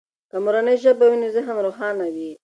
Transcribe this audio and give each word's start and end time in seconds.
که 0.29 0.37
مورنۍ 0.43 0.75
ژبه 0.83 1.05
وي 1.09 1.17
نو 1.21 1.27
ذهن 1.35 1.49
روښانه 1.65 2.07
وي. 2.15 2.31